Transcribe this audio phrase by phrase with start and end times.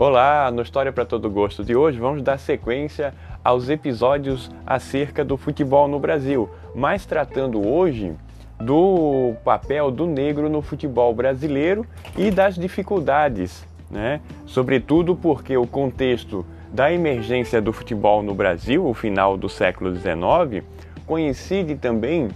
[0.00, 3.12] Olá, no História para Todo Gosto de hoje vamos dar sequência
[3.42, 8.14] aos episódios acerca do futebol no Brasil, mas tratando hoje
[8.60, 11.84] do papel do negro no futebol brasileiro
[12.16, 14.20] e das dificuldades, né?
[14.46, 20.64] Sobretudo porque o contexto da emergência do futebol no Brasil, o final do século XIX,
[21.06, 22.28] coincide também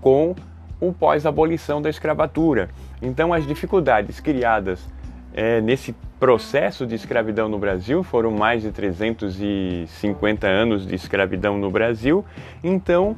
[0.00, 0.34] com
[0.80, 2.70] o pós-abolição da escravatura.
[3.02, 4.88] Então, as dificuldades criadas
[5.34, 11.68] é, nesse processo de escravidão no Brasil, foram mais de 350 anos de escravidão no
[11.68, 12.24] Brasil,
[12.62, 13.16] então,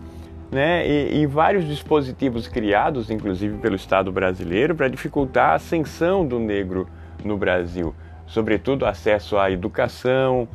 [0.51, 6.39] né, e, e vários dispositivos criados, inclusive pelo Estado brasileiro, para dificultar a ascensão do
[6.39, 6.89] negro
[7.23, 7.95] no Brasil,
[8.27, 10.49] sobretudo acesso à educação,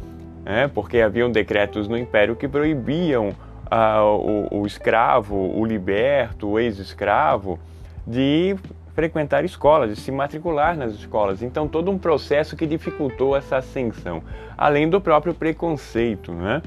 [0.44, 3.30] né, porque haviam decretos no Império que proibiam
[3.70, 7.60] ah, o, o escravo, o liberto, o ex-escravo,
[8.08, 8.56] de
[9.00, 11.42] frequentar escolas, de se matricular nas escolas.
[11.42, 14.22] Então, todo um processo que dificultou essa ascensão,
[14.58, 16.62] além do próprio preconceito, né?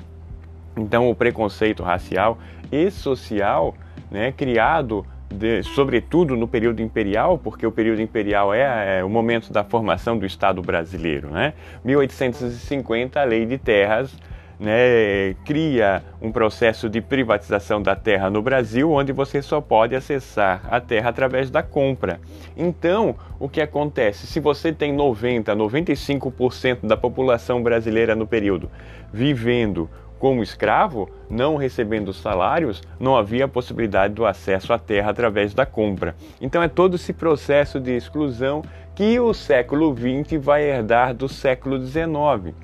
[0.75, 2.39] Então, o preconceito racial
[2.71, 3.75] e social,
[4.11, 9.53] né, criado de, sobretudo no período imperial, porque o período imperial é, é, o momento
[9.53, 11.53] da formação do Estado brasileiro, né?
[11.85, 14.11] 1850, a Lei de Terras
[14.63, 20.63] né, cria um processo de privatização da terra no Brasil, onde você só pode acessar
[20.71, 22.21] a terra através da compra.
[22.57, 24.25] Então, o que acontece?
[24.25, 28.71] Se você tem 90, 95% da população brasileira no período
[29.13, 35.67] vivendo como escravo, não recebendo salários, não havia possibilidade do acesso à terra através da
[35.67, 36.15] compra.
[36.41, 38.63] Então é todo esse processo de exclusão
[38.95, 42.55] que o século XX vai herdar do século XIX.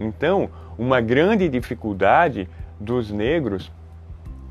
[0.00, 0.48] Então,
[0.78, 2.48] uma grande dificuldade
[2.78, 3.70] dos negros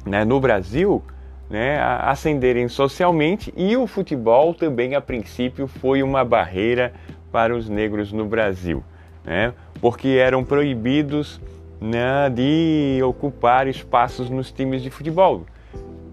[0.05, 1.01] né, no Brasil
[1.49, 6.93] né, ascenderem socialmente e o futebol também, a princípio, foi uma barreira
[7.31, 8.83] para os negros no Brasil,
[9.23, 11.39] né, porque eram proibidos
[11.79, 15.45] né, de ocupar espaços nos times de futebol.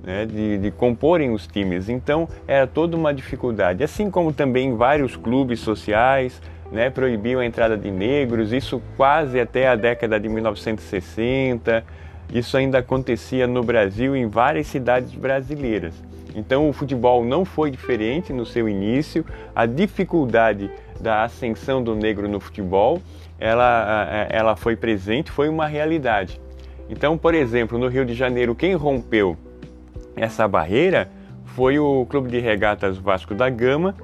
[0.03, 1.89] Né, de, de, comporem os times.
[1.89, 3.83] Então era toda uma dificuldade.
[3.83, 9.69] Assim como também vários clubes sociais, né, proibiam a entrada de negros, isso quase até
[9.69, 11.85] a década de 1960.
[12.33, 15.95] Isso ainda acontecia no Brasil em várias cidades brasileiras.
[16.35, 19.25] Então o futebol não foi diferente no seu início.
[19.55, 20.71] A dificuldade
[21.01, 23.01] da ascensão do negro no futebol,
[23.39, 26.41] ela, ela foi presente, foi uma realidade.
[26.89, 29.37] Então, por exemplo, no Rio de Janeiro, quem rompeu
[30.17, 31.09] essa barreira
[31.45, 33.95] foi o Clube de Regatas Vasco da Gama,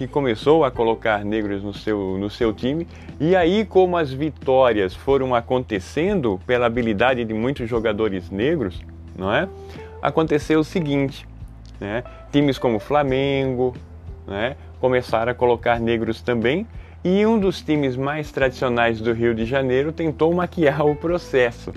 [0.00, 2.88] que começou a colocar negros no seu, no seu time.
[3.20, 8.80] E aí, como as vitórias foram acontecendo pela habilidade de muitos jogadores negros,
[9.14, 9.46] não é?
[10.00, 11.28] Aconteceu o seguinte,
[11.78, 12.02] né?
[12.32, 13.76] Times como Flamengo,
[14.26, 14.56] né?
[14.80, 16.66] Começaram a colocar negros também.
[17.04, 21.74] E um dos times mais tradicionais do Rio de Janeiro tentou maquiar o processo,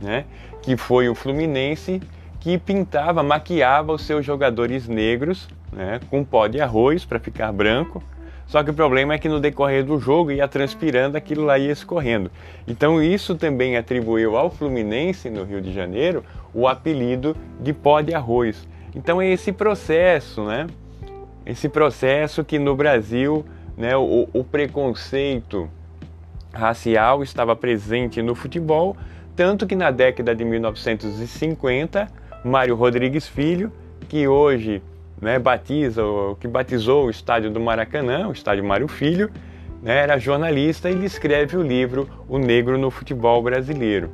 [0.00, 0.24] né?
[0.62, 2.00] Que foi o Fluminense,
[2.40, 8.02] que pintava, maquiava os seus jogadores negros né, com pó de arroz para ficar branco.
[8.46, 11.70] Só que o problema é que no decorrer do jogo ia transpirando, aquilo lá ia
[11.70, 12.30] escorrendo.
[12.66, 18.12] Então isso também atribuiu ao Fluminense no Rio de Janeiro o apelido de pó de
[18.12, 18.66] arroz.
[18.94, 20.66] Então é esse processo, né?
[21.46, 23.44] Esse processo que no Brasil,
[23.76, 25.70] né, o, o preconceito
[26.52, 28.96] racial estava presente no futebol,
[29.36, 32.08] tanto que na década de 1950,
[32.44, 33.72] Mário Rodrigues Filho,
[34.08, 34.82] que hoje
[35.20, 39.30] né, batiza, o que batizou o estádio do Maracanã, o estádio Mário Filho,
[39.82, 44.10] né, era jornalista e ele escreve o livro O Negro no Futebol Brasileiro.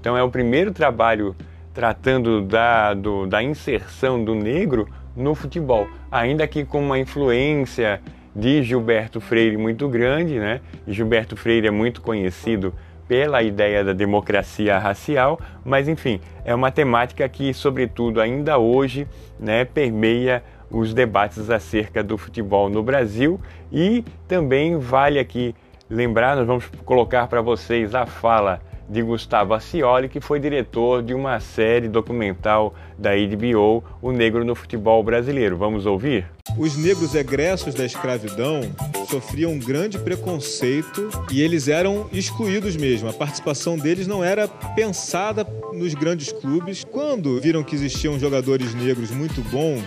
[0.00, 1.34] Então é o primeiro trabalho
[1.72, 8.00] tratando da, do, da inserção do negro no futebol, ainda que com uma influência
[8.34, 10.60] de Gilberto Freire muito grande, né?
[10.86, 12.72] Gilberto Freire é muito conhecido
[13.08, 19.08] pela ideia da democracia racial, mas enfim, é uma temática que, sobretudo ainda hoje,
[19.40, 23.40] né, permeia os debates acerca do futebol no Brasil.
[23.72, 25.54] E também vale aqui
[25.88, 31.12] lembrar, nós vamos colocar para vocês a fala de Gustavo Ascioli, que foi diretor de
[31.12, 35.56] uma série documental da HBO, O Negro no Futebol Brasileiro.
[35.56, 36.26] Vamos ouvir?
[36.56, 38.62] Os negros egressos da escravidão
[39.08, 43.08] sofriam um grande preconceito e eles eram excluídos mesmo.
[43.08, 46.84] A participação deles não era pensada nos grandes clubes.
[46.84, 49.84] Quando viram que existiam jogadores negros muito bons,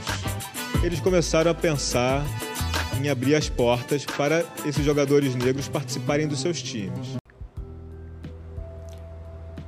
[0.84, 2.24] eles começaram a pensar
[3.02, 7.21] em abrir as portas para esses jogadores negros participarem dos seus times.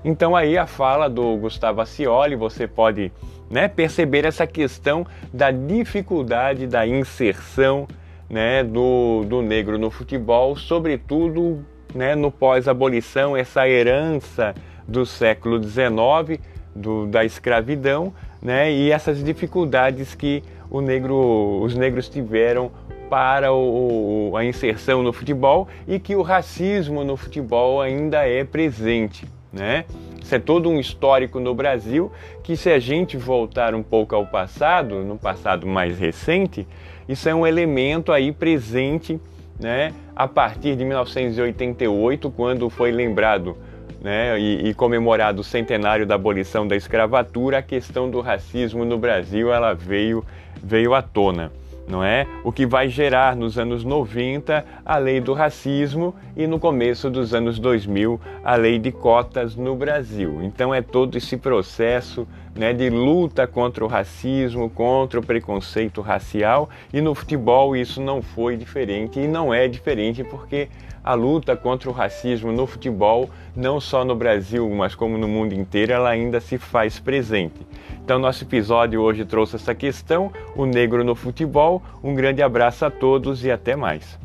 [0.03, 3.11] Então aí a fala do Gustavo Ascioli, você pode
[3.50, 7.88] né, perceber essa questão da dificuldade da inserção
[8.29, 11.63] né, do, do negro no futebol, sobretudo
[11.94, 14.53] né, no pós-abolição, essa herança
[14.88, 16.41] do século XIX,
[16.75, 22.71] do, da escravidão, né, e essas dificuldades que o negro, os negros tiveram
[23.09, 29.27] para o, a inserção no futebol e que o racismo no futebol ainda é presente.
[29.53, 29.85] Né?
[30.19, 32.11] Isso é todo um histórico no Brasil
[32.41, 36.67] que, se a gente voltar um pouco ao passado, no passado mais recente,
[37.07, 39.19] isso é um elemento aí presente
[39.59, 43.55] né, a partir de 1988, quando foi lembrado
[44.01, 48.97] né, e, e, comemorado o centenário da abolição da escravatura, a questão do racismo no
[48.97, 50.25] Brasil ela veio,
[50.63, 51.51] veio à tona
[51.88, 52.25] não é?
[52.44, 57.33] O que vai gerar nos anos 90 a lei do racismo e no começo dos
[57.33, 60.41] anos 2000 a lei de cotas no Brasil.
[60.44, 66.69] Então é todo esse processo né, de luta contra o racismo, contra o preconceito racial
[66.94, 70.69] e no futebol isso não foi diferente e não é diferente porque
[71.03, 75.53] a luta contra o racismo no futebol, não só no Brasil, mas como no mundo
[75.53, 77.59] inteiro, ela ainda se faz presente.
[78.01, 81.81] Então, nosso episódio hoje trouxe essa questão, o negro no futebol.
[82.01, 84.23] Um grande abraço a todos e até mais.